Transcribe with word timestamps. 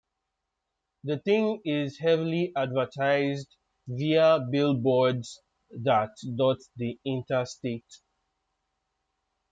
The 1.03 1.19
Thing 1.19 1.61
is 1.63 1.99
heavily 1.99 2.51
advertised 2.55 3.55
via 3.87 4.39
billboards 4.51 5.39
that 5.69 6.09
dot 6.35 6.57
the 6.75 6.99
interstate. 7.05 7.85